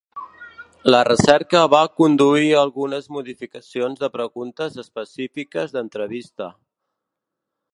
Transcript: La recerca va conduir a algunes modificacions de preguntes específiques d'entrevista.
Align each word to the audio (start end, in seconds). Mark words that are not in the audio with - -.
La 0.93 1.01
recerca 1.07 1.59
va 1.73 1.81
conduir 2.01 2.47
a 2.55 2.61
algunes 2.67 3.09
modificacions 3.17 4.01
de 4.05 4.09
preguntes 4.17 4.81
específiques 4.85 5.77
d'entrevista. 5.77 6.49